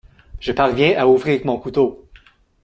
[0.39, 2.09] Je parviens à ouvrir mon couteau.